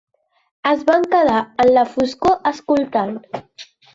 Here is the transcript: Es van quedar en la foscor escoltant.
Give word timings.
Es 0.69 0.79
van 0.87 1.03
quedar 1.11 1.41
en 1.65 1.69
la 1.77 1.83
foscor 1.91 2.33
escoltant. 2.53 3.15